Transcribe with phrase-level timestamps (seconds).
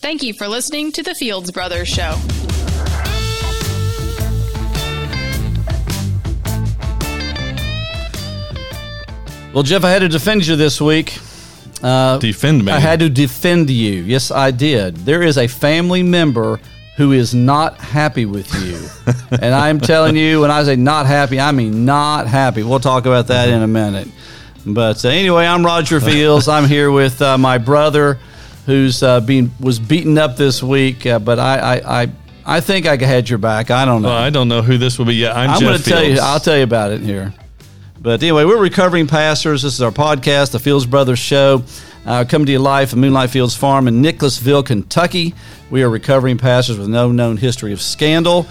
[0.00, 2.16] Thank you for listening to the Fields Brothers Show.
[9.52, 11.18] Well, Jeff, I had to defend you this week.
[11.82, 12.72] Uh, Defend me.
[12.72, 14.02] I had to defend you.
[14.02, 14.96] Yes, I did.
[14.96, 16.60] There is a family member
[16.96, 18.78] who is not happy with you.
[19.42, 22.62] and I'm telling you, when I say not happy, I mean not happy.
[22.62, 24.08] We'll talk about that in a minute.
[24.64, 26.48] But uh, anyway, I'm Roger Fields.
[26.48, 28.18] I'm here with uh, my brother
[28.66, 32.10] who's uh, being was beaten up this week, uh, but I, I, I,
[32.46, 33.70] I think I had your back.
[33.70, 34.08] I don't know.
[34.08, 35.36] Well, I don't know who this will be yet.
[35.36, 36.18] I'm, I'm going to tell you.
[36.20, 37.32] I'll tell you about it here.
[38.00, 39.62] But anyway, we're recovering pastors.
[39.62, 41.62] This is our podcast, the Fields Brothers Show,
[42.06, 45.34] uh, coming to you live from Moonlight Fields Farm in Nicholasville, Kentucky.
[45.70, 48.46] We are recovering pastors with no known history of scandal,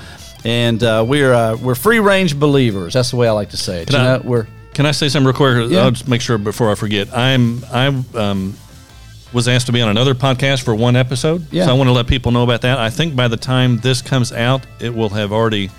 [0.45, 2.93] and uh, we're uh, we're free range believers.
[2.93, 3.87] That's the way I like to say it.
[3.87, 5.71] Can you I- know, we're Can I say something real quick?
[5.71, 5.79] Yeah.
[5.79, 7.11] I'll just make sure before I forget.
[7.11, 8.55] I'm I um,
[9.33, 11.65] was asked to be on another podcast for one episode, Yeah.
[11.65, 12.79] so I want to let people know about that.
[12.79, 15.69] I think by the time this comes out, it will have already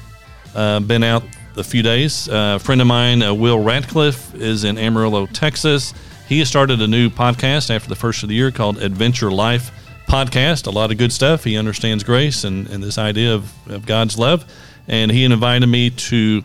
[0.55, 1.25] uh, been out
[1.57, 2.29] a few days.
[2.29, 5.93] Uh, a friend of mine, uh, Will Ratcliffe, is in Amarillo, Texas.
[6.29, 9.73] He has started a new podcast after the first of the year called Adventure Life
[10.09, 10.69] Podcast.
[10.69, 11.43] A lot of good stuff.
[11.43, 14.45] He understands grace and, and this idea of, of God's love.
[14.87, 16.43] And he invited me to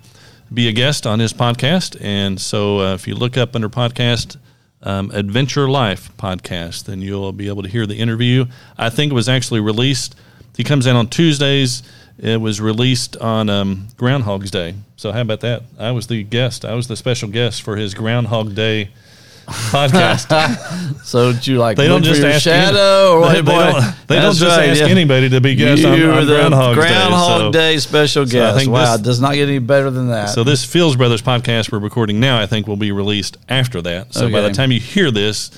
[0.51, 1.97] be a guest on his podcast.
[2.01, 4.37] And so uh, if you look up under podcast,
[4.85, 8.45] um, Adventure Life podcast, then you'll be able to hear the interview.
[8.77, 10.15] I think it was actually released.
[10.55, 11.83] He comes in on Tuesdays.
[12.17, 14.75] It was released on um, Groundhog's Day.
[14.95, 15.63] So how about that?
[15.77, 16.63] I was the guest.
[16.63, 18.89] I was the special guest for his Groundhog Day
[19.45, 21.03] podcast.
[21.03, 21.29] so.
[21.41, 23.33] You like They don't just ask shadow or they, what?
[23.33, 23.71] they boy?
[23.71, 24.87] don't, they don't just right, ask yeah.
[24.87, 27.45] anybody to be guest on, you on the Groundhog's Groundhog Day.
[27.45, 28.57] So- Day special so I guest.
[28.59, 30.29] think wow, this- does not get any better than that.
[30.29, 34.13] So this Fields Brothers podcast we're recording now, I think, will be released after that.
[34.13, 35.51] So by the time you hear this,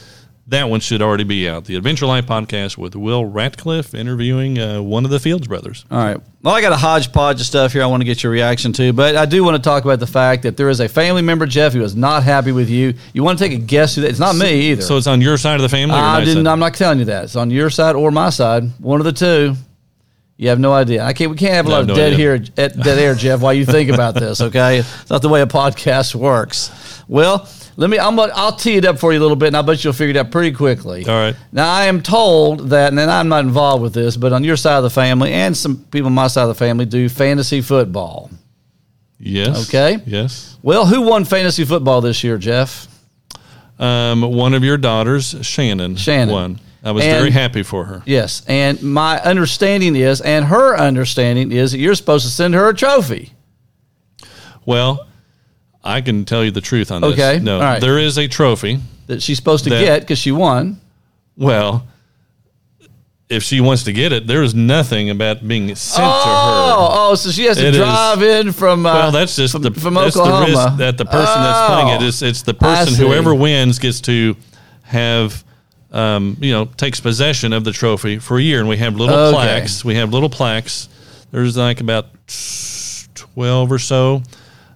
[0.48, 1.66] that one should already be out.
[1.66, 5.86] The Adventure Life podcast with Will Ratcliffe interviewing uh, one of the Fields brothers.
[5.92, 6.18] All right.
[6.42, 8.94] Well, I got a hodgepodge of stuff here I want to get your reaction to,
[8.94, 11.46] but I do want to talk about the fact that there is a family member,
[11.46, 12.94] Jeff, who is not happy with you.
[13.12, 14.10] You want to take a guess who that?
[14.10, 14.82] It's not me either.
[14.82, 15.96] So it's on your side of the family.
[15.96, 16.46] Or I didn't.
[16.46, 16.52] side?
[16.52, 17.26] I'm not telling you that.
[17.26, 18.64] It's on your side or my side.
[18.80, 19.56] One of the two.
[20.40, 21.04] You have no idea.
[21.04, 21.32] I can't.
[21.32, 22.18] We can't have a I lot of no dead idea.
[22.18, 23.42] here, at dead air, Jeff.
[23.42, 24.78] While you think about this, okay?
[24.80, 27.04] It's not the way a podcast works.
[27.08, 27.98] Well, let me.
[27.98, 28.20] I'm.
[28.20, 30.18] I'll tee it up for you a little bit, and I bet you'll figure it
[30.18, 31.08] out pretty quickly.
[31.08, 31.36] All right.
[31.52, 34.78] Now I am told that, and I'm not involved with this, but on your side
[34.78, 38.30] of the family, and some people on my side of the family do fantasy football.
[39.20, 39.68] Yes.
[39.68, 39.98] Okay.
[40.06, 40.56] Yes.
[40.62, 42.88] Well, who won fantasy football this year, Jeff?
[43.80, 46.34] Um, one of your daughters, Shannon, Shannon.
[46.34, 46.60] won.
[46.88, 48.02] I was And- very happy for her.
[48.06, 52.70] Yes, and my understanding is, and her understanding is, that you're supposed to send her
[52.70, 53.34] a trophy.
[54.66, 55.06] Well,
[55.84, 57.14] I can tell you the truth on this.
[57.14, 57.82] Okay, No, right.
[57.82, 58.80] there is a trophy.
[59.08, 60.82] that she's supposed to That- get because she won.
[61.38, 61.86] Well,
[63.30, 67.10] if she wants to get it, there is nothing about being sent Oh, to her.
[67.12, 68.86] oh, so she has to It is- drive in from.
[68.86, 70.46] Uh, Well, that's just from, the from Oklahoma.
[70.46, 72.28] the risk that the person that's playing it Oh.
[72.28, 74.36] It's the person whoever wins gets to
[74.84, 75.44] have,
[75.98, 79.16] um, you know, takes possession of the trophy for a year, and we have little
[79.16, 79.36] Okay.
[79.36, 79.84] plaques.
[79.84, 80.88] We have little plaques.
[81.32, 82.08] There's like about
[83.16, 84.22] twelve or so,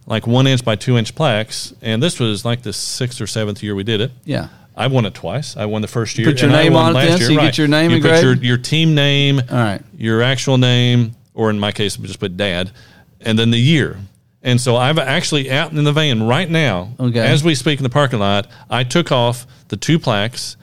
[0.05, 3.61] like one inch by two inch plaques, and this was like the sixth or seventh
[3.63, 4.11] year we did it.
[4.25, 4.47] Yeah.
[4.75, 5.57] I won it twice.
[5.57, 6.25] I won the first year.
[6.27, 7.27] Put your name on it last then, year.
[7.27, 9.81] so you get your name You put your, your team name, All right.
[9.97, 12.71] your actual name, or in my case, we just put dad,
[13.19, 13.97] and then the year.
[14.41, 17.19] And so I've actually out in the van right now, Okay.
[17.19, 20.55] as we speak in the parking lot, I took off the two plaques,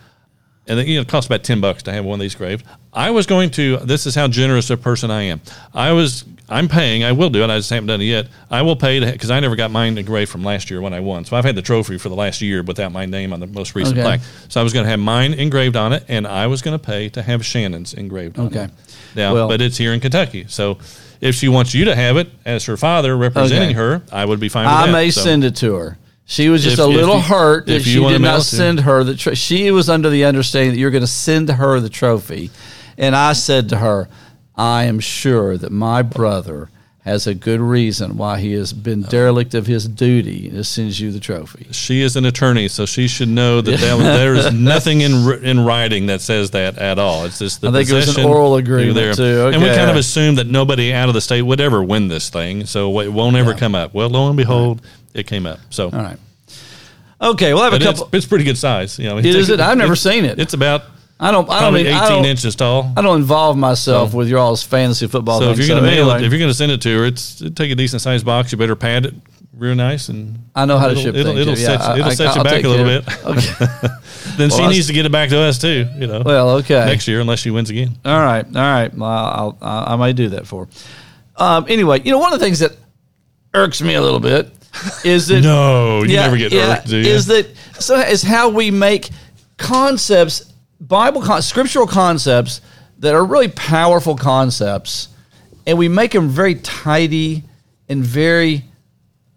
[0.69, 2.65] and you know, it costs about ten bucks to have one of these engraved.
[2.93, 3.79] I was going to.
[3.79, 5.41] This is how generous a person I am.
[5.75, 6.25] I was.
[6.51, 7.05] I'm paying.
[7.05, 7.51] I will do it.
[7.51, 8.29] I just haven't done it yet.
[8.51, 11.27] I will pay because I never got mine engraved from last year when I won.
[11.27, 13.75] So I've had the trophy for the last year without my name on the most
[13.75, 14.05] recent Okay.
[14.05, 14.21] plaque.
[14.49, 16.83] So I was going to have mine engraved on it, and I was going to
[16.85, 18.65] pay to have Shannon's engraved on Okay.
[18.65, 18.71] it.
[19.15, 20.47] Now, Well- but it's here in Kentucky.
[20.49, 20.79] So
[21.21, 23.75] if she wants you to have it as her father representing Okay.
[23.79, 24.83] her, I would be fine with that.
[24.85, 24.93] I that.
[24.93, 25.99] may So- send it to her.
[26.31, 28.81] She was just If- a little you- hurt that if you she did not send
[28.81, 29.15] her the.
[29.15, 32.51] Tro- she was under the understanding that you're going to send her the trophy,
[32.99, 34.11] and I said to her,
[34.55, 36.69] "I am sure that my brother."
[37.05, 39.09] Has a good reason why he has been oh.
[39.09, 41.67] derelict of his duty and sends you the trophy.
[41.71, 45.65] She is an attorney, so she should know that, that there is nothing in in
[45.65, 47.25] writing that says that at all.
[47.25, 49.15] It's just the I think it was an oral agreement, there.
[49.15, 49.47] too.
[49.47, 52.29] And we kind of assumed that nobody out of the state would ever win this
[52.29, 53.95] thing, so it won't ever come up.
[53.95, 54.83] Well, lo and behold,
[55.19, 55.59] it came up.
[55.71, 56.19] So All right.
[57.21, 58.17] Okay, we'll have a but it's, couple.
[58.17, 58.99] it's pretty good size.
[58.99, 59.59] You know, Is it?
[59.61, 60.39] I've never seen it.
[60.39, 60.83] It's about
[61.21, 61.51] I don't.
[61.51, 61.75] I don't.
[61.75, 62.93] Mean, I 18 don't, inches tall.
[62.97, 65.41] I don't involve myself So- with your all's fantasy football.
[65.41, 66.23] So thing, if you're going to mail anyway.
[66.23, 68.25] it, if you're going to send it to her, it's it'd take a decent sized
[68.25, 68.53] box.
[68.53, 69.15] You better pad it
[69.53, 71.37] real nice, and I know how to it'll, ship it'll.
[71.37, 73.25] It'll yeah, set, you- it'll I- set I'll you back a little care bit.
[73.25, 73.67] Okay.
[74.37, 75.89] then Well, she needs to get it back to us too.
[75.97, 76.85] You know, well, okay.
[76.85, 77.99] next year unless she wins again.
[78.05, 78.95] All right, all right.
[78.97, 80.67] Well, I'll, I I may do that for.
[80.67, 80.71] her.
[81.45, 82.77] Um, anyway, you know, one of the things that
[83.55, 84.53] irks me a little bit
[85.05, 86.51] is that No, you never get
[86.87, 87.09] do you?
[87.09, 87.47] Is that
[87.79, 87.97] so?
[87.97, 89.11] Is how we make
[89.57, 92.61] concepts, Bible con- scriptural concepts
[92.99, 95.09] that are really powerful concepts,
[95.67, 97.45] and we make them very tidy
[97.89, 98.65] and very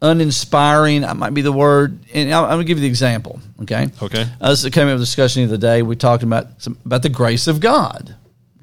[0.01, 1.01] uninspiring.
[1.01, 1.99] That might be the word.
[2.13, 3.39] And I'm, I'm going to give you the example.
[3.61, 3.87] Okay.
[4.01, 4.27] Okay.
[4.39, 5.81] Uh, this came up with a discussion the other day.
[5.81, 8.15] We talked about some, about the grace of God.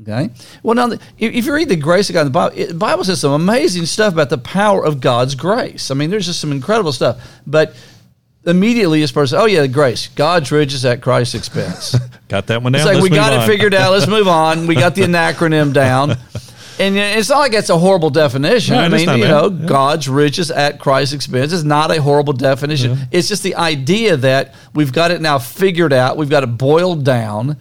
[0.02, 0.30] Okay.
[0.62, 3.02] Well, now, if you read the grace of God in the Bible, it, the Bible
[3.04, 5.90] says some amazing stuff about the power of God's grace.
[5.90, 7.20] I mean, there's just some incredible stuff.
[7.46, 7.74] But
[8.46, 11.96] immediately, as person, oh yeah, the grace, God's riches at Christ's expense.
[12.28, 12.86] Got that one down.
[12.86, 13.42] It's like we got on.
[13.42, 13.90] it figured out.
[13.92, 14.66] Let's move on.
[14.66, 16.10] We got the acronym down.
[16.78, 18.76] And it's not like it's a horrible definition.
[18.76, 19.28] Right, I mean, you bad.
[19.28, 19.66] know, Yeah.
[19.66, 22.98] God's riches at Christ's expense is not a horrible definition.
[23.10, 26.16] It's just the idea that we've got it now figured out.
[26.16, 27.56] We've got it boiled down.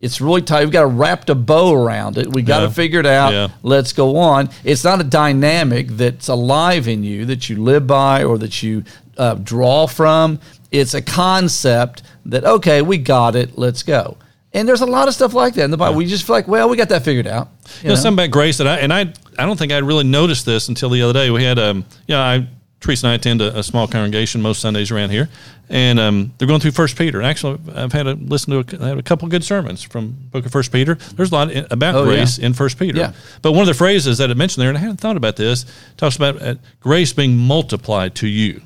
[0.00, 0.60] It's really tight.
[0.64, 2.32] We've got to wrap a bow around it.
[2.32, 2.68] We got Yeah.
[2.68, 3.32] to figure it out.
[3.32, 3.48] Yeah.
[3.62, 4.48] Let's go on.
[4.62, 8.84] It's not a dynamic that's alive in you that you live by or that you
[9.16, 10.38] uh, draw from.
[10.70, 13.58] It's a concept that okay, we got it.
[13.58, 14.16] Let's go.
[14.52, 15.96] And there's a lot of stuff like that in the Bible.
[15.96, 17.48] We just feel like, well, we got that figured out.
[17.82, 20.46] You know, something about grace that I and I I don't think I'd really noticed
[20.46, 21.30] this until the other day.
[21.30, 22.46] We had um yeah I
[22.80, 25.28] Teresa and I attend a, a small congregation most Sundays around here,
[25.68, 27.20] and um, they're going through First Peter.
[27.22, 30.46] Actually, I've had to listen to a, I had a couple good sermons from Book
[30.46, 30.94] of First Peter.
[30.94, 32.16] There's a lot in, about Oh, yeah.
[32.18, 32.96] grace in First Peter.
[32.98, 33.12] Yeah.
[33.42, 35.66] But one of the phrases that it mentioned there, and I hadn't thought about this,
[35.96, 38.62] talks about uh, grace being multiplied to you.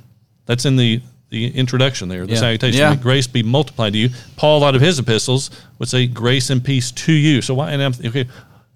[0.47, 1.01] That's in the
[1.31, 2.39] the introduction there, the Yeah.
[2.41, 2.79] salutation.
[2.79, 2.95] Yeah.
[2.95, 4.11] Grace be multiplied to you.
[4.37, 7.41] Paul, out of his epistles, would say grace and peace to you.
[7.41, 7.71] So why?
[7.73, 8.27] And I'm okay.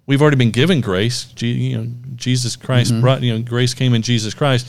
[0.07, 1.27] We've already been given grace.
[1.39, 3.01] You know, Jesus Christ Mm-hmm.
[3.03, 3.21] brought.
[3.23, 4.67] You know, grace came in Jesus Christ.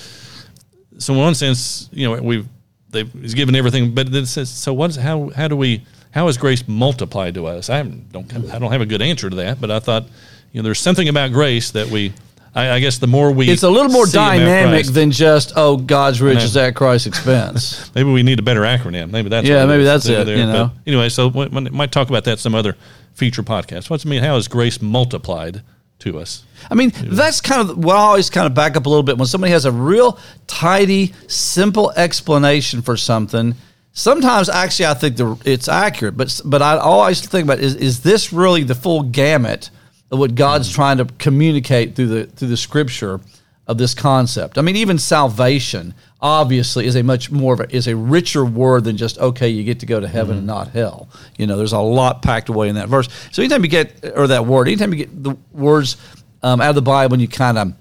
[0.99, 2.47] So in one sense, you know, we've
[2.89, 3.93] they've he's given everything.
[3.93, 7.45] But then it says, so what's how how do we how is grace multiplied to
[7.47, 7.69] us?
[7.69, 9.61] I don't I don't have a good answer to that.
[9.61, 10.03] But I thought,
[10.51, 12.13] you know, there's something about grace that we.
[12.55, 16.21] I, I guess the more we, It's a little more dynamic than just oh, God's
[16.21, 17.91] riches at Christ's expense.
[17.95, 19.11] Maybe we need a better acronym.
[19.11, 20.37] Maybe that's Yeah, maybe that's it, there.
[20.37, 20.71] you know.
[20.73, 22.75] But anyway, so we we might talk about that some other
[23.13, 23.91] future podcast.
[23.91, 24.23] What's it mean?
[24.23, 25.61] How is grace multiplied
[25.99, 26.43] to us?
[26.69, 27.97] I mean, that's kind of well.
[27.97, 31.13] I always kind of back up a little bit when somebody has a real tidy,
[31.27, 33.55] simple explanation for something.
[33.93, 38.03] Sometimes, actually, I think the, it's accurate, but but I always think about is is
[38.03, 39.69] this really the full gamut
[40.11, 40.75] of what God's mm.
[40.75, 43.19] trying to communicate through the through the Scripture
[43.67, 44.57] of this concept?
[44.57, 48.83] I mean, even salvation obviously is a much more of a, is a richer word
[48.85, 51.09] than just okay, you get to go to heaven and not hell.
[51.37, 53.07] You know, there's a lot packed away in that verse.
[53.31, 55.97] So anytime you get or that word, anytime you get the words
[56.41, 57.73] um, out of the Bible and you kind of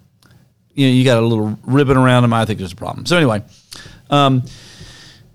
[0.75, 3.07] you know you got a little ribbon around them, I think there's a problem.
[3.07, 3.43] So anyway,
[4.11, 4.43] um,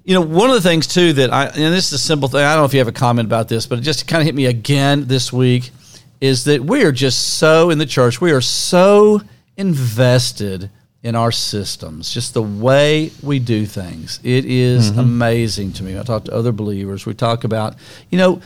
[0.03, 2.41] you know, one of the things too that I and this is a simple thing.
[2.41, 4.25] I don't know if you have a comment about this, but it just kind of
[4.25, 5.71] hit me again this week
[6.19, 8.21] is that we are just so in the church.
[8.21, 9.21] We are so
[9.61, 10.69] invested
[11.03, 14.19] in our systems, just the way we do things.
[14.23, 14.99] It is mm-hmm.
[14.99, 15.97] amazing to me.
[15.97, 17.05] I talk to other believers.
[17.05, 17.75] We talk about,
[18.09, 18.41] you know,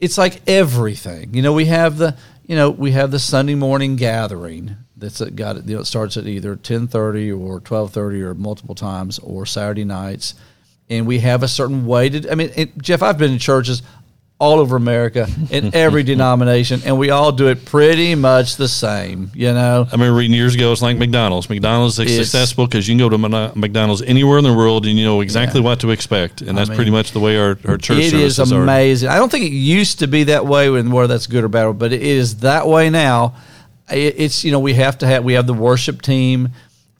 [0.00, 1.34] it's like everything.
[1.34, 5.56] You know, we have the you know we have the Sunday morning gathering that's got
[5.56, 5.64] it.
[5.64, 9.46] you know it starts at either ten thirty or twelve thirty or multiple times or
[9.46, 10.34] Saturday nights,
[10.88, 12.30] and we have a certain way to.
[12.30, 13.82] I mean, it, Jeff, I've been in churches
[14.44, 19.30] all over America in every denomination, and we all do it pretty much the same.
[19.34, 21.48] You know, I remember reading years ago, it's like McDonald's.
[21.48, 23.18] McDonald's is It's- successful because you can go to
[23.56, 25.66] McDonald's anywhere in the world and you know exactly Yeah.
[25.68, 26.42] what to expect.
[26.42, 28.62] And that's mean, pretty much the way our, our church It is services are.
[28.62, 29.08] amazing.
[29.08, 31.78] I don't think it used to be that way, and whether that's good or bad,
[31.78, 33.34] but it is that way now.
[33.90, 36.48] It's you know we have to have we have the worship team,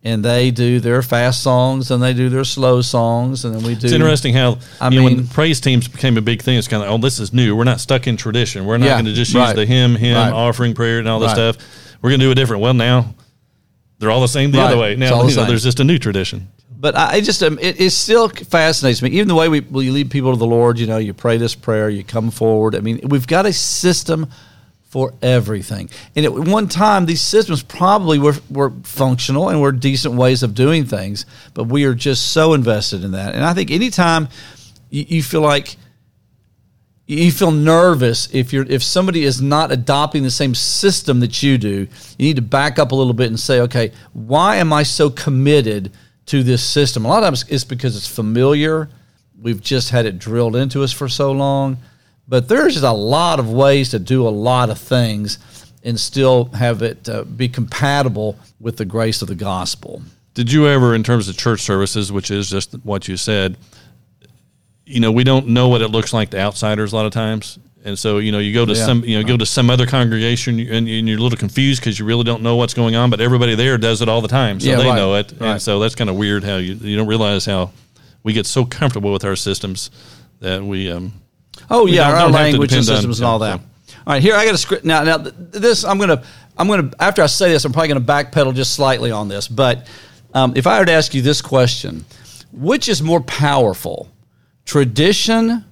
[0.04, 3.75] and they do their fast songs and they do their slow songs, and then we
[3.75, 3.87] do.
[3.87, 6.58] It's interesting how I you know, mean- when praise teams became a big thing.
[6.58, 7.56] It's kind of oh, this is new.
[7.56, 8.66] We're not stuck in tradition.
[8.66, 9.46] We're not Yeah, going to just right.
[9.49, 10.32] use the hymn, hymn, Right.
[10.32, 11.54] offering, prayer, and all this Right.
[11.54, 11.56] stuff.
[12.02, 12.62] We're going to do it different.
[12.62, 13.14] Well, now
[13.99, 14.66] they're all the same the Right.
[14.66, 14.94] other way.
[14.96, 16.49] Now you know, there's just a new tradition.
[16.78, 19.08] But I I just um, it, it still fascinates me.
[19.11, 21.54] Even the way we, we lead people to the Lord, you know, you pray this
[21.54, 22.75] prayer, you come forward.
[22.76, 24.28] I mean, we've got a system
[24.94, 25.90] for everything.
[26.14, 30.54] And at one time, these systems probably were, were functional and were decent ways of
[30.54, 33.34] doing things, but we are just so invested in that.
[33.34, 34.28] And I think anytime
[34.90, 35.74] you, you feel like
[37.06, 41.58] you feel nervous if you're if somebody is not adopting the same system that you
[41.58, 44.82] do you need to back up a little bit and say okay why am i
[44.82, 45.92] so committed
[46.24, 48.88] to this system a lot of times it's because it's familiar
[49.38, 51.76] we've just had it drilled into us for so long
[52.26, 55.38] but there's just a lot of ways to do a lot of things
[55.83, 60.02] and still have it uh, be compatible with the grace of the gospel
[60.35, 63.57] Did you ever, in terms of church services, which is just what you said,
[64.87, 67.59] you know, we don't know what it looks like to outsiders a lot of times.
[67.87, 68.87] And so, you know, you go to Yeah.
[68.87, 71.99] some, you know, go to some other congregation and, and you're a little confused because
[71.99, 74.59] you really don't know what's going on, but everybody there does it all the time,
[74.61, 75.33] so Yeah, they right, know it.
[75.38, 75.50] right.
[75.52, 77.71] And so that's kind of weird how you you don't realize how
[78.23, 79.90] we get so comfortable with our systems
[80.40, 81.12] that we um,
[81.71, 83.61] Oh yeah, don't- our don't language and depend on- systems and all yeah, that.
[84.06, 85.02] All right, here I got a script now.
[85.02, 86.23] Now this I'm gonna
[86.59, 89.49] I'm gonna after I say this I'm probably gonna backpedal just slightly on this.
[89.49, 89.87] But
[90.35, 92.04] um, if I were to ask you this question,
[92.52, 94.11] which is more powerful,
[94.64, 95.64] tradition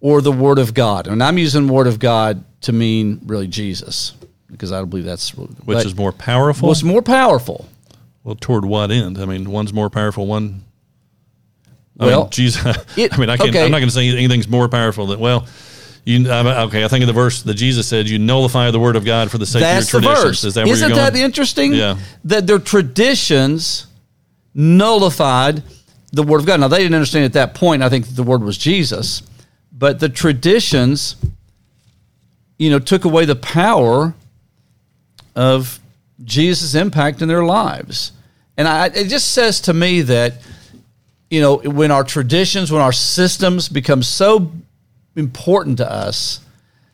[0.00, 1.06] or the Word of God?
[1.08, 4.14] And I'm using Word of God to mean really Jesus
[4.50, 6.68] because I believe that's which is more powerful.
[6.68, 7.68] what's more powerful.
[8.24, 9.18] Well, toward what end?
[9.18, 10.26] I mean, one's more powerful.
[10.26, 10.62] One.
[11.98, 12.64] I Well, mean, Jesus.
[12.96, 13.50] it- I mean, I can't.
[13.50, 13.64] okay.
[13.64, 15.46] I'm not going to say anything's more powerful than well.
[16.04, 16.84] You okay?
[16.84, 19.38] I think of the verse that Jesus said, "You nullify the word of God for
[19.38, 21.72] the sake That's of your traditions." Is that where Isn't that interesting?
[21.72, 21.98] Yeah.
[22.24, 23.88] That their traditions
[24.54, 25.64] nullified
[26.12, 26.60] the word of God.
[26.60, 27.82] Now they didn't understand at that point.
[27.82, 29.22] I think the word was Jesus,
[29.72, 31.16] but the traditions,
[32.56, 34.14] you know, took away the power
[35.34, 35.80] of
[36.24, 38.12] Jesus' impact in their lives.
[38.56, 40.34] And I, it just says to me that,
[41.30, 44.52] you know, when our traditions, when our systems become so
[45.16, 46.40] important to us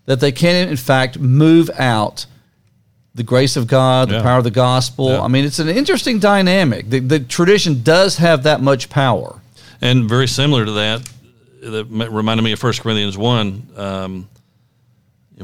[0.07, 2.27] that they can, in fact, move out
[3.15, 4.23] the grace of God, the Yeah.
[4.23, 5.11] power of the gospel.
[5.11, 5.21] Yeah.
[5.23, 6.89] I mean, it's an interesting dynamic.
[6.89, 9.39] The, the tradition does have that much power.
[9.83, 11.09] And very similar to that,
[11.63, 13.63] that reminded me of 1 Corinthians 1.
[13.77, 14.29] Um,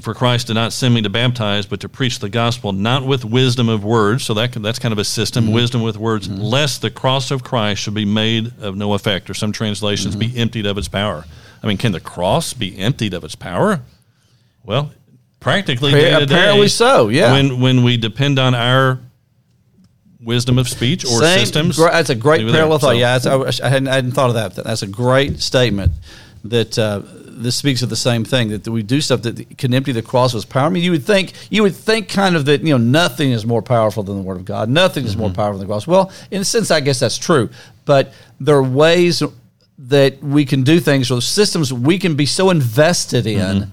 [0.01, 3.25] for Christ did not send me to baptize, but to preach the gospel, not with
[3.25, 4.25] wisdom of words.
[4.25, 5.55] So that that's kind of a system, Mm-hmm.
[5.55, 9.35] wisdom with words, lest the cross of Christ should be made of no effect, or
[9.35, 10.35] some translations Mm-hmm.
[10.35, 11.25] be emptied of its power.
[11.63, 13.81] I mean, can the cross be emptied of its power?
[14.65, 14.93] Well,
[15.41, 17.33] practically, Appar- day to day, apparently so, yeah.
[17.33, 19.01] When when we depend on our
[20.21, 22.53] wisdom of speech or Same- systems, gr- that's a great there.
[22.53, 22.93] parallel thought.
[23.23, 24.55] So- Yeah, I, I, hadn't, I hadn't thought of that.
[24.65, 25.93] That's a great statement.
[26.45, 27.03] That uh,
[27.43, 28.49] this speaks of the same thing.
[28.51, 30.67] That we do stuff that can empty the cross of its power.
[30.67, 33.47] I mean, you would think you would think kind of that you know nothing is
[33.47, 34.69] more powerful than the Word of God.
[34.69, 35.21] Nothing is Mm-hmm.
[35.21, 35.87] more powerful than the cross.
[35.87, 37.49] Well, in a sense, I guess that's true.
[37.85, 39.23] But there are ways
[39.79, 43.71] that we can do things, or systems we can be so invested in Mm-hmm.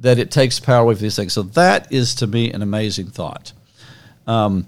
[0.00, 1.32] that it takes power away from these things.
[1.32, 3.52] So that is to me an amazing thought.
[4.26, 4.66] Um,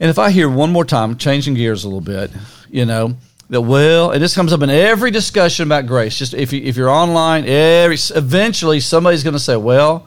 [0.00, 2.30] and if I hear one more time, changing gears a little bit,
[2.70, 3.16] you know,
[3.50, 6.18] that well, and this comes up in every discussion about grace.
[6.18, 10.06] Just if you, if you're online, every eventually somebody's going to say, "Well,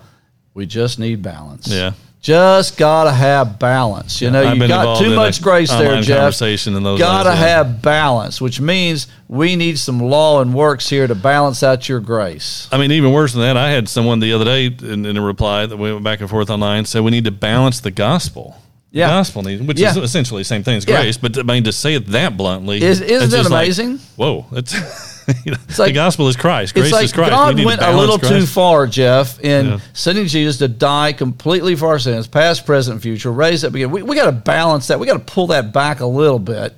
[0.53, 1.93] we just need balance." Yeah.
[2.21, 4.21] Just gotta have balance.
[4.21, 6.19] You know, I've you got too much grace there, Jeff.
[6.19, 7.47] conversation in those gotta lines, yeah.
[7.47, 11.99] have balance, which means we need some law and works here to balance out your
[11.99, 12.67] grace.
[12.71, 15.21] I mean, even worse than that, I had someone the other day in, in a
[15.21, 18.55] reply that we went back and forth online said we need to balance the gospel.
[18.93, 19.07] Yeah.
[19.07, 19.91] Gospel needs, which Yeah.
[19.91, 21.01] is essentially the same thing as Yeah.
[21.01, 23.99] grace, but I mean to say it that bluntly, Is- isn't that just like, amazing?
[24.17, 24.73] whoa, it's,
[25.45, 26.73] you know, like- the gospel is Christ.
[26.73, 27.31] Grace it's like is Christ.
[27.31, 29.79] God to went a little too far, Jeff, in Yeah.
[29.93, 33.91] sending Jesus to die completely for our sins, past, present, future, raise up again.
[33.91, 34.99] We, we got to balance that.
[34.99, 36.75] We got to pull that back a little bit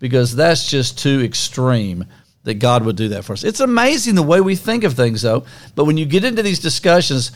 [0.00, 2.04] because that's just too extreme
[2.42, 3.42] that God would do that for us.
[3.42, 5.44] It's amazing the way we think of things, though.
[5.76, 7.32] But when you get into these discussions,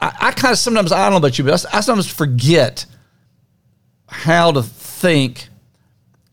[0.00, 2.84] I, I kind of sometimes, I don't know about you, but I, I sometimes forget
[4.08, 5.48] how to think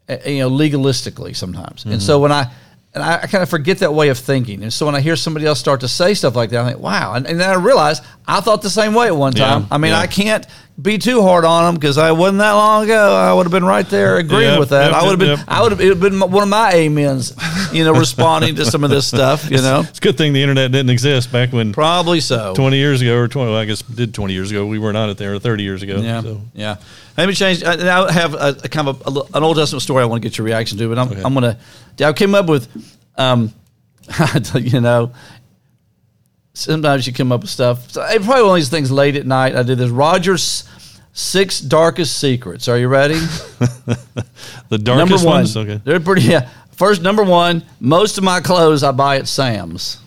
[0.09, 1.85] uh, you know legalistically sometimes.
[1.85, 2.01] And Mm-hmm.
[2.01, 2.51] so when i
[2.93, 4.63] and I, I kind of forget that way of thinking.
[4.63, 6.81] And so when i hear somebody else start to say stuff like that i think
[6.81, 7.13] wow.
[7.13, 9.67] And, and then i realize i thought the same way at one Yeah, time.
[9.71, 9.99] I mean yeah.
[9.99, 10.45] i can't
[10.81, 13.63] be too hard on them because i wasn't that long ago i would have been
[13.63, 15.47] right there agreeing Yep, with that yep, i would have been yep, yep.
[15.47, 17.33] i would have it would have been one of my amens
[17.71, 20.41] you know responding to some of this stuff you know It's a good thing the
[20.41, 23.81] internet didn't exist back when probably so 20 years ago or 20, well, I guess
[23.81, 24.65] it did 20 years ago.
[24.65, 25.97] We weren't on it there 30 years ago.
[25.97, 26.41] Yeah, So.
[26.53, 26.75] yeah.
[27.17, 27.63] Let me change.
[27.63, 27.73] I,
[28.07, 30.27] I have a, a kind of a, a an Old Testament story I want to
[30.29, 31.21] get your reaction to, but I'm, Okay.
[31.23, 31.57] I'm gonna.
[32.01, 32.67] I came up with,
[33.17, 33.53] um,
[34.55, 35.11] you know,
[36.55, 37.91] sometimes you come up with stuff.
[37.91, 39.55] So probably one of these things late at night.
[39.55, 39.89] I did this.
[39.91, 40.63] Rogers
[41.13, 42.67] six darkest secrets.
[42.67, 43.19] Are you ready?
[44.69, 45.35] The number darkest one.
[45.35, 45.55] ones?
[45.57, 45.79] Okay.
[45.83, 46.23] They're pretty.
[46.23, 46.49] Yeah.
[46.71, 47.63] First, number one.
[47.79, 49.99] Most of my clothes I buy at Sam's.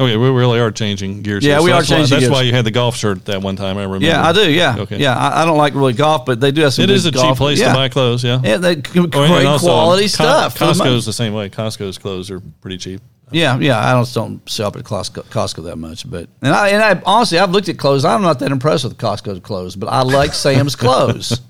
[0.00, 1.44] Okay, we really are changing gears.
[1.44, 1.64] Yeah, here.
[1.64, 2.32] we are that's why- changing That's gears.
[2.32, 3.78] why you had the golf shirt that one time.
[3.78, 4.06] I remember.
[4.06, 4.50] Yeah, I do.
[4.50, 4.98] Yeah, Okay.
[4.98, 5.16] yeah.
[5.16, 6.84] I, I don't like really golf, but they do have some.
[6.84, 7.68] It is a cheap golf- place yeah.
[7.68, 8.22] to buy clothes.
[8.24, 8.40] Yeah.
[8.42, 10.56] Yeah, they Oh, great also, quality Co- stuff.
[10.58, 10.72] for the.
[10.72, 11.48] Costco's the same way.
[11.50, 13.00] Costco's clothes are pretty cheap.
[13.32, 13.78] Yeah, yeah.
[13.78, 17.38] I don't don't shop at Costco, Costco that much, but and I and I honestly
[17.38, 18.04] I've looked at clothes.
[18.04, 21.40] I'm not that impressed with Costco's clothes, but I like Sam's clothes.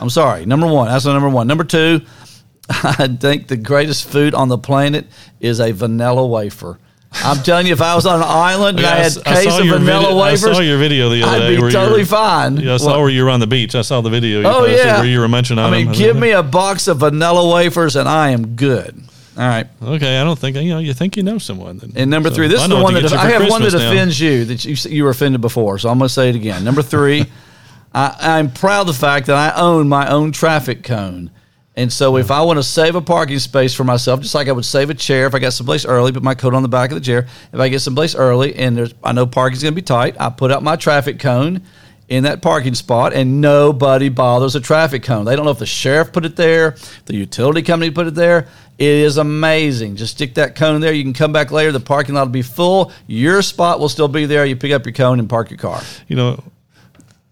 [0.00, 0.46] I'm sorry.
[0.46, 1.46] Number one, that's the number one.
[1.46, 2.00] Number two,
[2.70, 5.06] I think the greatest food on the planet
[5.40, 6.78] is a vanilla wafer.
[7.10, 9.58] I'm telling you, if I was on an island and Yeah, I had a case
[9.58, 11.54] of vanilla wafers, I saw your video the other I'd day.
[11.56, 12.58] be where you totally fine.
[12.58, 13.74] Yeah, I saw where you were on the beach.
[13.74, 15.94] I saw the video you Oh posted yeah, where you were mentioning I mean, them.
[15.94, 19.02] give me a box of vanilla wafers and I am good.
[19.38, 19.68] All right.
[19.80, 20.80] Okay, I don't think you know.
[20.80, 21.78] You think you know someone.
[21.78, 21.92] Then.
[21.94, 23.82] And number So, three, this is the one that you I have one that Christmas
[23.82, 23.90] now.
[23.92, 25.78] offends you that you you were offended before.
[25.78, 26.64] So I'm going to say it again.
[26.64, 27.24] Number three,
[27.94, 31.30] I, I'm proud of the fact that I own my own traffic cone.
[31.76, 34.52] And so if I want to save a parking space for myself, just like I
[34.52, 36.90] would save a chair if I got someplace early, put my coat on the back
[36.90, 37.28] of the chair.
[37.52, 40.30] If I get someplace early and there's I know parking's going to be tight, I
[40.30, 41.62] put out my traffic cone
[42.08, 45.24] in that parking spot and nobody bothers a traffic cone.
[45.26, 48.48] They don't know if the sheriff put it there, the utility company put it there.
[48.78, 49.96] It is amazing.
[49.96, 50.92] Just stick that cone there.
[50.92, 51.72] You can come back later.
[51.72, 52.92] The parking lot will be full.
[53.08, 54.46] Your spot will still be there.
[54.46, 55.82] You pick up your cone and park your car.
[56.06, 56.42] You know,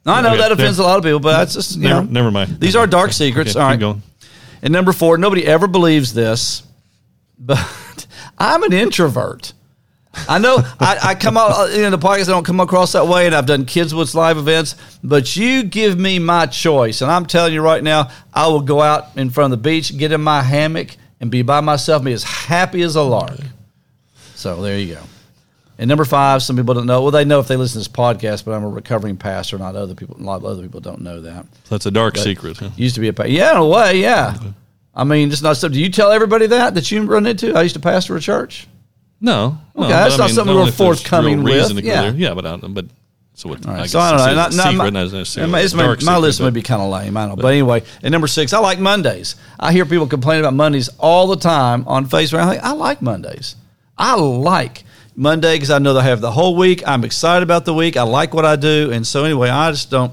[0.05, 2.03] I know Okay, that offends never- a lot of people, but that's just you never,
[2.03, 2.11] know.
[2.11, 2.59] never mind.
[2.61, 3.55] These are dark secrets.
[3.57, 4.03] Okay, All keep going.
[4.63, 6.65] And number four, nobody ever believes this,
[7.39, 8.07] but
[8.39, 9.53] I'm an introvert.
[10.29, 12.23] I know I, I come out uh, in the podcast.
[12.29, 14.75] I don't come across that way, and I've done Kids Woods live events.
[15.05, 18.81] But you give me my choice, and I'm telling you right now, I will go
[18.81, 22.07] out in front of the beach, get in my hammock, and be by myself, and
[22.07, 23.39] be as happy as a lark.
[24.35, 25.01] So there you go.
[25.79, 27.03] And number five, some people don't know.
[27.03, 29.59] Well, they know if they listen to this podcast, but I'm a recovering pastor.
[29.59, 30.17] Not other people.
[30.19, 31.45] A lot of other people don't know that.
[31.69, 32.57] That's a dark secret.
[32.57, 32.71] huh?
[32.77, 33.33] Used to be a pastor.
[33.33, 34.39] yeah, in a way, yeah.
[34.95, 35.77] I mean, it's not something.
[35.77, 37.55] Do you tell everybody that that you run into?
[37.55, 38.67] I used to pastor a church.
[39.21, 42.11] No, no, Okay, that's but not something we're forthcoming with, yeah.
[42.13, 42.85] yeah, but I, but
[43.35, 43.65] so what?
[43.65, 44.35] Right, I so I don't know.
[44.35, 47.17] Not, not secret, my, not my, a my, list but- may be kind of lame.
[47.17, 47.83] I don't know, but anyway.
[48.03, 49.37] And number six, I like Mondays.
[49.61, 52.45] I hear people complain about Mondays all the time on Facebook.
[52.47, 53.57] Like, I like Mondays.
[53.99, 56.83] I like Monday because I know that I have the whole week.
[56.87, 57.97] I'm excited about the week.
[57.97, 60.13] I like what I do, and so anyway, I just don't.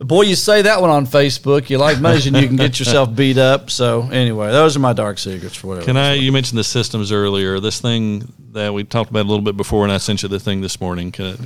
[0.00, 1.68] Boy, you say that one on Facebook.
[1.68, 3.70] You like and you can get yourself beat up.
[3.70, 5.84] So anyway, those are my dark secrets for whatever.
[5.84, 6.14] Can I?
[6.14, 7.60] You mentioned the systems earlier.
[7.60, 10.40] This thing that we talked about a little bit before, and I sent you the
[10.40, 11.12] thing this morning.
[11.12, 11.36] Can I,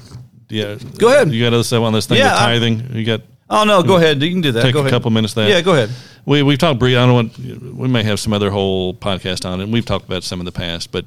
[0.48, 1.32] yeah, Go ahead.
[1.32, 2.94] You got other stuff on this thing Yeah, I- tithing.
[2.94, 4.22] you got Oh no, go ahead.
[4.22, 4.62] You can do that.
[4.62, 4.92] take go a ahead.
[4.92, 5.48] couple minutes that.
[5.50, 5.90] Yeah, go ahead.
[6.24, 6.96] We we've talked briefly.
[6.96, 7.38] I don't want.
[7.76, 9.68] We may have some other whole podcast on it.
[9.68, 11.06] We've talked about some in the past, but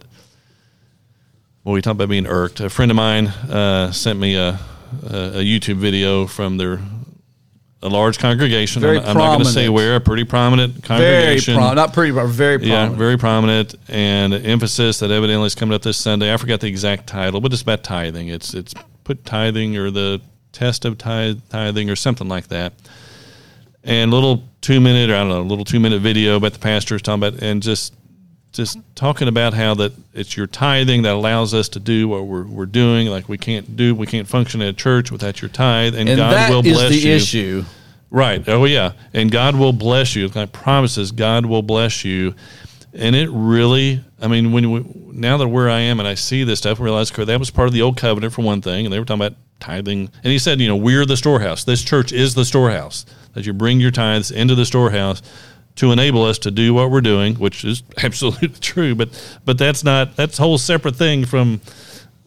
[1.63, 2.59] well, we talked about being irked.
[2.59, 4.59] A friend of mine uh, sent me a,
[5.09, 6.79] a a YouTube video from their
[7.83, 8.81] a large congregation.
[8.81, 9.95] Very I'm, I'm not going to say where.
[9.95, 11.53] A pretty prominent congregation.
[11.53, 11.75] Very prominent.
[11.75, 12.97] Not pretty, but very Yeah, prominent.
[12.97, 16.33] very prominent, and emphasis that evidently is coming up this Sunday.
[16.33, 18.29] I forgot the exact title, but it's about tithing.
[18.29, 22.73] It's it's put tithing or the test of tithing or something like that.
[23.83, 26.59] And little two minute or I don't know, a little two minute video about the
[26.59, 27.93] pastors talking about and just
[28.57, 32.45] just talking about how that it's your tithing that allows us to do what we're,
[32.45, 33.07] we're doing.
[33.07, 36.17] Like we can't do, we can't function at a church without your tithe, and, and
[36.17, 37.15] God that will is bless the you.
[37.15, 37.65] issue.
[38.09, 38.47] Right.
[38.47, 38.93] Oh yeah.
[39.13, 40.27] And God will bless you.
[40.29, 42.35] God promises God will bless you.
[42.93, 46.43] And it really, I mean, when we, now that where I am and I see
[46.43, 48.85] this stuff, I realize okay, that was part of the old covenant for one thing,
[48.85, 50.09] and they were talking about tithing.
[50.23, 51.63] And he said, you know, we're the storehouse.
[51.63, 55.21] This church is the storehouse that you bring your tithes into the storehouse
[55.77, 58.95] to enable us to do what we're doing, which is absolutely true.
[58.95, 59.09] But
[59.45, 61.61] but that's not that's a whole separate thing from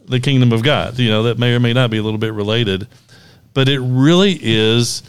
[0.06, 0.98] the kingdom of God.
[0.98, 2.88] You know, that may or may not be a little bit related,
[3.54, 5.02] but it really is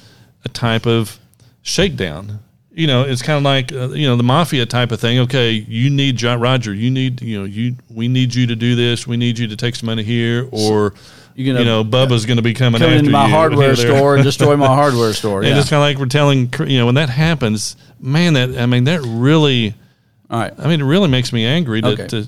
[0.43, 1.19] a type of
[1.61, 2.39] shakedown.
[2.73, 5.19] You know, it's kind of like uh, you know the mafia type of thing.
[5.19, 6.73] Okay, you need John Roger.
[6.73, 9.05] You need you know you we need you to do this.
[9.05, 10.93] We need you to take some money here, or You're
[11.35, 13.31] you gonna know Bubba's going to be coming after into my you.
[13.31, 15.39] hardware You know, store and destroy my hardware store.
[15.41, 15.59] And Yeah.
[15.59, 18.33] it's kind of like we're telling you know when that happens, man.
[18.33, 19.73] That I mean that really.
[20.29, 20.53] All right.
[20.57, 22.07] I mean, it really makes me angry to, Okay.
[22.07, 22.27] to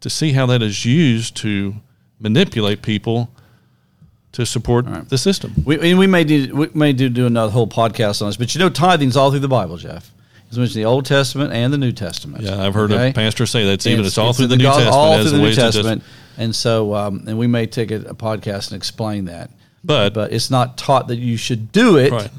[0.00, 1.74] to see how that is used to
[2.18, 3.30] manipulate people
[4.32, 5.52] to support the system.
[5.64, 8.54] We, and we may do we may do, do another whole podcast on this, but
[8.54, 10.10] you know tithing's all through the Bible, Jeff.
[10.48, 12.44] It's mentioned the Old Testament and the New Testament.
[12.44, 13.08] Yeah, I've heard Okay?
[13.10, 13.72] a pastor say that.
[13.72, 14.94] It's even it's, all it's through the, New God- Testament.
[14.94, 16.02] all as through the New ways to just- Testament,
[16.38, 19.50] and so um, and we may take a, a podcast and explain that.
[19.84, 22.12] But- but it's not taught that you should do it.
[22.12, 22.30] Right.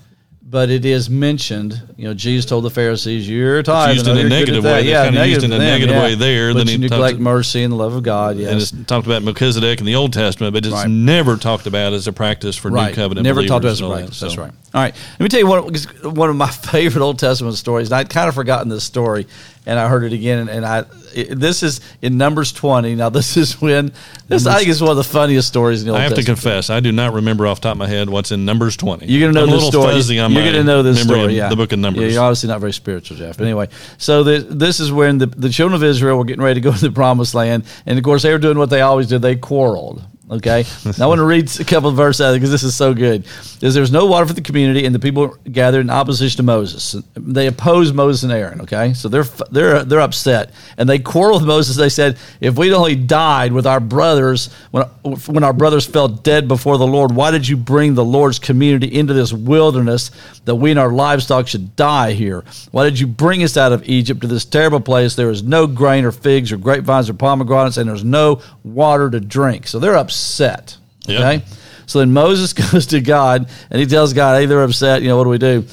[0.46, 1.82] But it is mentioned.
[1.98, 4.64] You know, Jesus told the Pharisees, "You're tithing." used in a you're good at negative
[4.64, 4.82] way.
[4.88, 6.04] Yeah, kinda used in a negative yeah.
[6.04, 6.54] way there.
[6.54, 8.38] But Then you neglect mercy and the love of God.
[8.38, 8.52] Yes.
[8.52, 10.88] and it's talked about Melchizedek in the Old Testament, but it's Right.
[10.88, 12.90] never talked about as a practice for right.
[12.90, 13.24] New Covenant.
[13.24, 14.20] Never talked about as a practice.
[14.20, 14.26] that.
[14.28, 14.52] That's right.
[14.74, 14.96] All right.
[14.96, 15.72] Let me tell you one,
[16.16, 17.90] one of my favorite Old Testament stories.
[17.90, 19.28] And I'd kind of forgotten this story,
[19.68, 20.40] and I heard it again.
[20.40, 22.96] And, and I, it, this is in Numbers twenty.
[22.96, 23.94] Now, this is when
[24.28, 26.24] this I think is one of the funniest stories in the Old I have to
[26.24, 29.06] confess, I do not remember off the top of my head what's in Numbers twenty.
[29.06, 29.94] You're gonna know I'm a this little story.
[29.94, 31.36] fuzzy on You're gonna know this story.
[31.36, 32.02] Yeah, the Book of Numbers.
[32.02, 33.38] Yeah, you're obviously not very spiritual, Jeff.
[33.38, 36.60] But anyway, so the, this is when the, the children of Israel were getting ready
[36.60, 39.08] to go to the promised land, and of course they were doing what they always
[39.08, 39.22] did.
[39.22, 40.04] They quarreled.
[40.32, 40.64] Okay,
[41.02, 43.26] I want to read a couple of verses out of because this is so good.
[43.60, 46.96] There's, there's no water for the community, and the people gathered in opposition to Moses.
[47.14, 48.62] They oppose Moses and Aaron.
[48.62, 51.76] Okay, so they're they're they're upset, and they quarrel with Moses.
[51.76, 54.84] They said, "If we'd only died with our brothers when
[55.28, 58.88] when our brothers fell dead before the Lord, why did you bring the Lord's community
[58.88, 60.10] into this wilderness
[60.46, 62.46] that we and our livestock should die here?
[62.72, 65.16] Why did you bring us out of Egypt to this terrible place?
[65.16, 69.20] There is no grain or figs or grapevines or pomegranates, and there's no water to
[69.20, 70.78] drink." So they're upset upset.
[71.10, 71.44] Okay.
[71.86, 75.02] So then Moses goes to God and he tells God, hey, they're upset.
[75.02, 75.66] You know, what do we do?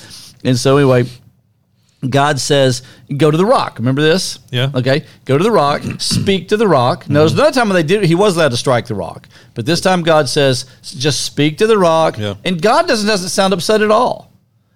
[0.44, 1.05] And so anyway,
[2.09, 2.83] God says,
[3.14, 3.79] go to the rock.
[3.79, 4.38] Remember this?
[4.50, 4.70] Yeah.
[4.74, 5.05] Okay.
[5.26, 7.05] Go to the rock, speak to the rock.
[7.05, 7.12] Mm-hmm.
[7.12, 9.29] Notice another time when they did he was allowed to strike the rock.
[9.55, 12.16] But this time God says, just speak to the rock.
[12.16, 12.35] Yeah.
[12.44, 14.33] And God doesn't, doesn't sound upset at all.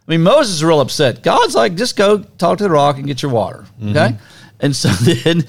[0.06, 1.22] I mean, Moses is real upset.
[1.22, 3.64] God's like, just go talk to the rock and get your water.
[3.80, 3.92] Okay.
[3.92, 4.60] Mm-hmm.
[4.60, 4.88] And so
[5.24, 5.46] then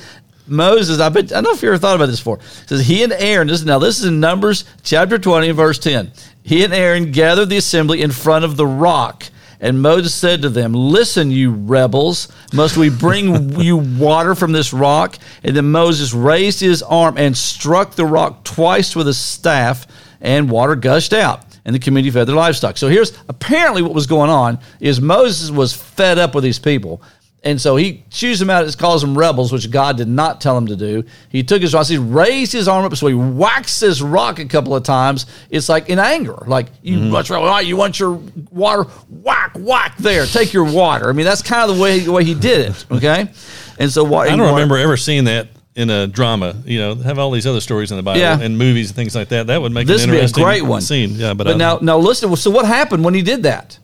[0.48, 2.38] Moses, I bet I don't know if you ever thought about this before.
[2.38, 3.48] It says he and Aaron.
[3.48, 6.12] This now this is in Numbers chapter twenty, verse ten.
[6.44, 9.26] He and Aaron gathered the assembly in front of the rock.
[9.60, 14.74] And Moses said to them, Listen, you rebels, must we bring you water from this
[14.74, 15.18] rock?
[15.44, 19.88] And then Moses raised his arm and struck the rock twice with a staff,
[20.22, 21.42] and water gushed out.
[21.64, 22.78] And the community fed their livestock.
[22.78, 27.02] So here's apparently what was going on is Moses was fed up with these people.
[27.46, 30.66] And so he chews them out, calls them rebels, which God did not tell him
[30.66, 31.04] to do.
[31.30, 34.46] He took his rock, he raised his arm up, so he whacks this rock a
[34.46, 35.28] couple of times.
[35.52, 37.12] It's like in anger, like you mm-hmm.
[37.12, 37.64] what's wrong?
[37.64, 38.90] You want your water?
[39.10, 40.26] Whack, whack there.
[40.26, 41.08] Take your water.
[41.08, 42.86] I mean, that's kind of the way the way he did it.
[42.96, 43.30] Okay,
[43.78, 44.30] and so what?
[44.30, 47.60] I don't remember ever seeing that in a drama, you know, have all these other
[47.60, 48.40] stories in the Bible yeah.
[48.40, 49.48] and movies and things like that.
[49.48, 50.82] That would make this an interesting be a great one.
[50.82, 51.12] scene.
[51.12, 52.34] Yeah, but, but now, now listen.
[52.38, 53.78] So what happened when he did that?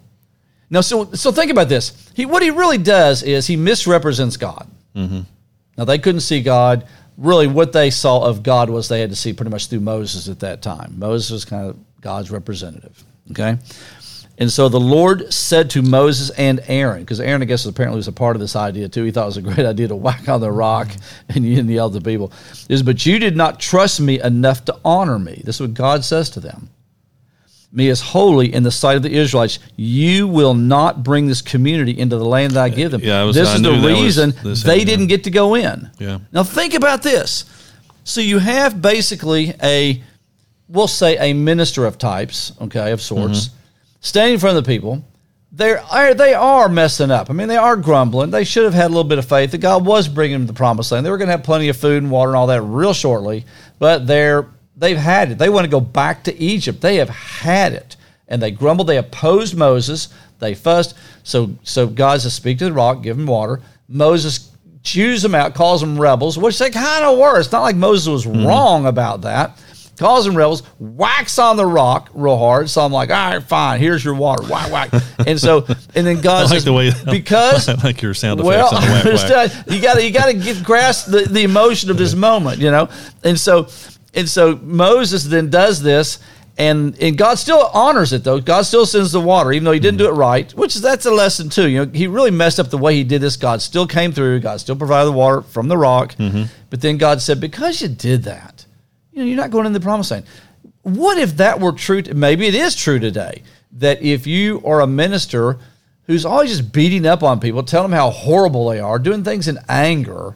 [0.72, 2.10] Now, so so think about this.
[2.16, 4.68] He what he really does is he misrepresents God.
[4.96, 5.22] Mm-hmm.
[5.78, 6.88] Now they couldn't see God.
[7.18, 10.30] Really, what they saw of God was they had to see pretty much through Moses
[10.30, 10.96] at that time.
[10.98, 13.04] Moses was kind of God's representative.
[13.30, 13.58] Okay.
[14.38, 18.08] And so the Lord said to Moses and Aaron, because Aaron, I guess, apparently was
[18.08, 19.04] a part of this idea too.
[19.04, 20.90] He thought it was a great idea to whack on the rock
[21.30, 22.32] and yell at the people.
[22.70, 25.42] Is but you did not trust me enough to honor me.
[25.44, 26.70] This is what God says to them
[27.72, 29.60] me as holy in the sight of the Israelites.
[29.76, 33.02] You will not bring this community into the land that I give them.
[33.02, 34.34] Yeah, was, this I is the reason
[34.66, 35.90] they didn't get to go in.
[35.98, 36.20] Yeah.
[36.32, 37.46] Now think about this.
[38.04, 40.04] So you have basically a,
[40.68, 43.56] we'll say a minister of types, okay, of sorts, mm-hmm.
[44.02, 45.06] standing in front of the people.
[45.54, 47.30] They're, they are messing up.
[47.30, 48.32] I mean, they are grumbling.
[48.32, 50.54] They should have had a little bit of faith that God was bringing them to
[50.54, 51.06] the promised land.
[51.06, 53.46] They were going to have plenty of food and water and all that real shortly,
[53.78, 54.48] but they're
[54.82, 55.38] They've had it.
[55.38, 56.82] They want to go back to Egypt.
[56.82, 57.98] They have had it.
[58.28, 58.88] And they grumbled.
[58.88, 60.10] They opposed Moses.
[60.40, 60.96] They fussed.
[61.22, 63.62] So, so God says, speak to the rock, give them water.
[63.88, 67.40] Moses chews them out, calls them rebels, which they kind of were.
[67.40, 68.44] It's not like Moses was mm-hmm.
[68.44, 69.64] wrong about that.
[69.98, 72.68] Calls them rebels, whacks on the rock real hard.
[72.68, 74.42] So I'm like, all right, fine, here's your water.
[74.48, 75.04] Whack, whack.
[75.28, 78.72] And so, and then God like says, the way, because I like your sound effects
[78.72, 79.68] well, on the whack, whack.
[79.68, 82.72] you got to you got to get grasp the, the emotion of this moment, you
[82.72, 82.90] know.
[83.24, 83.68] And so
[84.14, 86.20] and so Moses then does this,
[86.58, 88.40] and and God still honors it though.
[88.40, 90.52] God still sends the water, even though he didn't do it right.
[90.54, 91.70] Which is that's a lesson too.
[91.70, 93.38] You know, he really messed up the way he did this.
[93.38, 94.42] God still came through.
[94.42, 96.16] God still provided the water from the rock.
[96.16, 96.44] Mm-hmm.
[96.70, 98.66] But then God said, because you did that,
[99.12, 100.26] you know, you're not going in the promised land.
[100.84, 102.02] What if that were true?
[102.02, 103.44] To, maybe it is true today
[103.74, 105.58] that if you are a minister
[106.04, 109.48] who's always just beating up on people, telling them how horrible they are, doing things
[109.48, 110.36] in anger,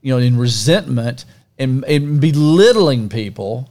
[0.00, 1.24] you know, in resentment
[1.58, 3.70] and, and belittling people,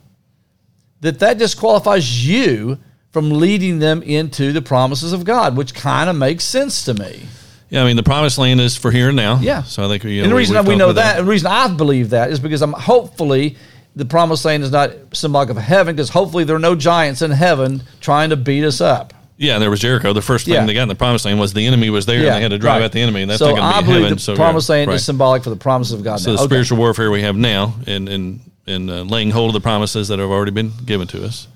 [1.02, 2.80] that that disqualifies you
[3.12, 7.26] from leading them into the promises of God, which kind of makes sense to me.
[7.70, 9.40] Yeah, I mean the promised land is for here and now.
[9.40, 9.64] Yeah.
[9.64, 11.48] So I think you know, and the reason we, we know that, that, the reason
[11.48, 13.58] I believe that is because I'm hopefully
[13.96, 17.32] the promised land is not symbolic of heaven, because hopefully there are no giants in
[17.32, 19.14] heaven trying to beat us up.
[19.38, 20.14] Yeah, there was Jericho.
[20.14, 20.66] The first thing yeah.
[20.66, 22.52] they got in the promised land was the enemy was there, yeah, and they had
[22.52, 22.86] to drive right.
[22.86, 24.14] out the enemy, and that's so not going to be I heaven.
[24.14, 24.96] The so promised land right.
[24.96, 26.22] is symbolic for the promises of God.
[26.22, 26.38] So now.
[26.38, 26.50] the okay.
[26.50, 30.20] spiritual warfare we have now, and and and uh, laying hold of the promises that
[30.20, 31.48] have already been given to us.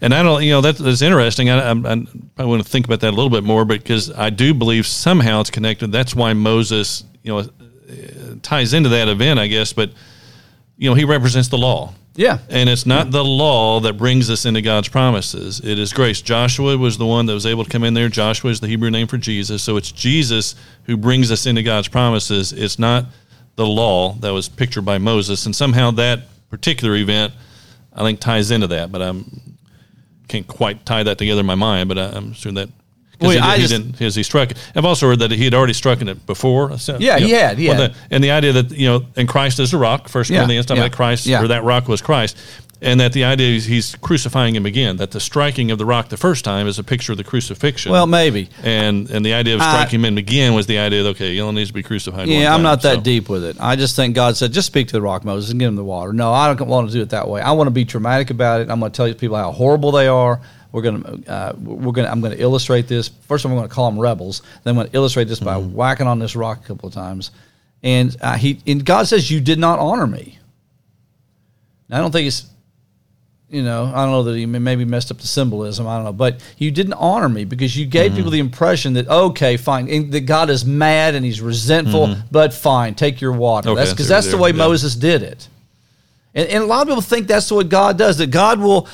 [0.00, 1.48] And I don't, you know, that, that's interesting.
[1.48, 4.52] I, I, I want to think about that a little bit more because I do
[4.52, 5.92] believe somehow it's connected.
[5.92, 7.44] That's why Moses, you know, uh,
[8.42, 9.72] ties into that event, I guess.
[9.72, 9.92] But
[10.76, 11.94] you know, he represents the law.
[12.14, 12.38] Yeah.
[12.48, 15.60] And it's not the law that brings us into God's promises.
[15.60, 16.20] It is grace.
[16.20, 18.08] Joshua was the one that was able to come in there.
[18.08, 19.62] Joshua is the Hebrew name for Jesus.
[19.62, 22.52] So it's Jesus who brings us into God's promises.
[22.52, 23.06] It's not
[23.56, 25.46] the law that was pictured by Moses.
[25.46, 27.32] And somehow that particular event,
[27.94, 28.92] I think, ties into that.
[28.92, 29.12] But I
[30.28, 32.68] can't quite tie that together in my mind, but I'm sure that
[33.22, 34.70] well, he, he didn't, as he struck it.
[34.74, 36.78] I've also heard that he had already struck it before.
[36.78, 37.58] So, yeah, you know, he had.
[37.58, 37.88] He well.
[37.88, 40.08] The, and the idea that you know, and Christ is a rock.
[40.08, 41.42] First yeah, Corinthians talking yeah, about Christ, yeah.
[41.42, 42.36] or that rock was Christ.
[42.82, 44.96] and that the idea is he's crucifying him again.
[44.96, 47.92] That the striking of the rock the first time is a picture of the crucifixion.
[47.92, 48.50] Well, maybe.
[48.62, 51.60] and and the idea of striking him again was the idea that okay, he only
[51.60, 52.26] needs to be crucified.
[52.26, 53.00] one Yeah, I'm not that so.
[53.00, 53.56] deep with it.
[53.60, 55.84] I just think God said, just speak to the rock, Moses, and get him the
[55.84, 56.12] water.
[56.12, 57.40] No, I don't want to do it that way.
[57.40, 58.68] I want to be dramatic about it.
[58.68, 60.40] I'm going to tell you people how horrible they are.
[60.72, 63.08] We're going to, uh, we're to, I'm going to illustrate this.
[63.08, 64.42] First, I'm going to call them rebels.
[64.64, 65.74] Then I'm going to illustrate this by Mm-hmm.
[65.74, 67.30] whacking on this rock a couple of times.
[67.82, 70.38] And uh, he, and God says, you did not honor me.
[71.88, 72.46] Now, I don't think it's,
[73.50, 75.86] you know, I don't know that he maybe messed up the symbolism.
[75.86, 78.16] I don't know, but you didn't honor me because you gave Mm-hmm.
[78.16, 82.54] people the impression that okay, fine, and that God is mad and he's resentful, but
[82.54, 83.68] fine, take your water.
[83.68, 83.72] Mm-hmm.
[83.72, 84.56] Okay, that's because see that's the way yeah.
[84.56, 85.48] Moses did it.
[86.34, 88.16] And, and a lot of people think that's what God does.
[88.18, 88.88] That God will,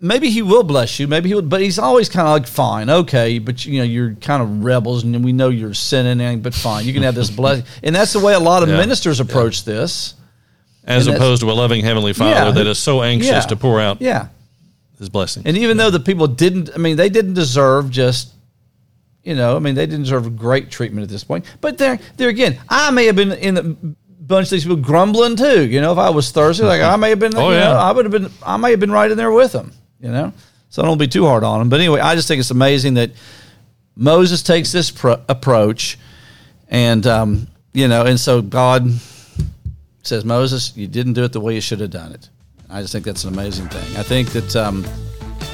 [0.00, 2.90] maybe He will bless you, maybe He will, but He's always kind of like, fine,
[2.90, 6.84] okay, but you know you're kind of rebels, and we know you're sinning, but fine,
[6.86, 8.76] you can have this blessing, and that's the way a lot of Yeah.
[8.78, 10.14] ministers approach this.
[10.84, 12.50] as and opposed to a loving heavenly Father Yeah.
[12.50, 13.40] that is so anxious Yeah.
[13.42, 14.28] to pour out Yeah,
[14.98, 15.44] His blessing.
[15.46, 18.30] And even though the people didn't, I mean, they didn't deserve just,
[19.22, 21.44] you know, I mean, they didn't deserve great treatment at this point.
[21.60, 23.76] But there, there again, I may have been in the
[24.30, 25.66] bunch of these people grumbling too.
[25.66, 27.72] You know, if I was thirsty, like I may have been, Oh, you know.
[27.76, 29.72] I would have been, I may have been right in there with them.
[30.00, 30.32] You know,
[30.70, 31.68] so don't be too hard on them.
[31.68, 33.10] But anyway, I just think it's amazing that
[33.96, 35.98] Moses takes this pro- approach,
[36.68, 38.88] and um, you know, and so God
[40.02, 42.30] says, Moses, you didn't do it the way you should have done it.
[42.70, 43.96] I just think that's an amazing thing.
[43.96, 44.84] I think that um,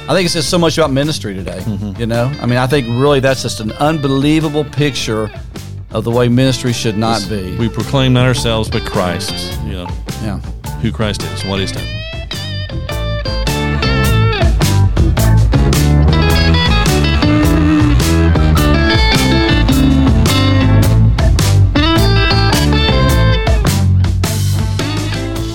[0.07, 1.59] I think it says so much about ministry today.
[1.59, 1.99] Mm-hmm.
[1.99, 5.29] You know, I mean, I think really that's just an unbelievable picture
[5.91, 7.57] of the way ministry should not be.
[7.57, 9.59] We proclaim not ourselves, but Christ.
[9.63, 9.87] You know
[10.21, 10.39] yeah.
[10.81, 11.96] who Christ is, what He's done.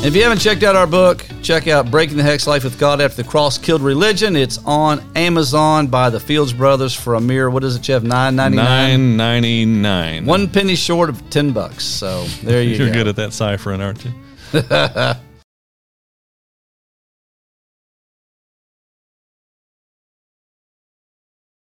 [0.05, 3.01] If you haven't checked out our book, check out Breaking the Hex Life with God
[3.01, 4.35] After the Cross Killed Religion.
[4.35, 8.03] It's on Amazon by the Fields Brothers for a mere, what is it, Jeff?
[8.03, 8.67] Nine ninety nine.
[8.67, 10.27] Nine ninety nine.
[10.27, 11.85] One penny short of ten bucks.
[11.85, 12.95] So there you You're go.
[12.95, 14.11] good at that ciphering, aren't you?